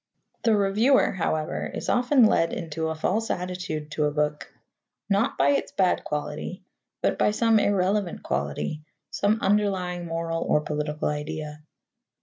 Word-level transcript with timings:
The 0.41 0.55
reviewer, 0.55 1.11
however, 1.11 1.67
is 1.75 1.87
often 1.87 2.25
led 2.25 2.53
into 2.53 2.87
a 2.87 2.95
false 2.95 3.29
attitude 3.29 3.91
to 3.91 4.05
a 4.05 4.11
book, 4.11 4.51
not 5.11 5.37
by 5.37 5.49
its 5.49 5.71
bad 5.71 6.03
quality, 6.03 6.63
but 7.03 7.19
by 7.19 7.29
some 7.29 7.59
irrelevant 7.59 8.23
quality 8.23 8.81
some 9.11 9.37
underlying 9.41 10.07
moral 10.07 10.41
or 10.41 10.61
political 10.61 11.07
idea. 11.07 11.61